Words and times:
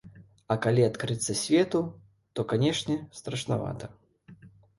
А 0.53 0.55
калі 0.63 0.85
адкрыцца 0.85 1.35
свету, 1.41 1.81
то, 2.39 2.47
канечне, 2.55 2.97
страшнавата. 3.19 3.85